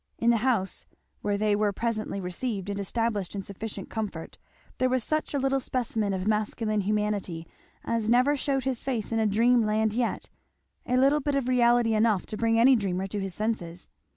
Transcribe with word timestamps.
In 0.17 0.31
the 0.31 0.37
house 0.37 0.87
where 1.21 1.37
they 1.37 1.55
were 1.55 1.71
presently 1.71 2.19
received 2.19 2.71
and 2.71 2.79
established 2.79 3.35
in 3.35 3.43
sufficient 3.43 3.91
comfort, 3.91 4.39
there 4.79 4.89
was 4.89 5.03
such 5.03 5.31
a 5.31 5.37
little 5.37 5.59
specimen 5.59 6.11
of 6.11 6.25
masculine 6.27 6.81
humanity 6.81 7.45
as 7.85 8.09
never 8.09 8.35
shewed 8.35 8.63
his 8.63 8.83
face 8.83 9.11
in 9.11 9.29
dream 9.29 9.63
land 9.63 9.93
yet; 9.93 10.31
a 10.87 10.97
little 10.97 11.19
bit 11.19 11.35
of 11.35 11.47
reality 11.47 11.93
enough 11.93 12.25
to 12.25 12.35
bring 12.35 12.59
any 12.59 12.75
dreamer 12.75 13.05
to 13.05 13.19
his 13.19 13.35
senses. 13.35 13.89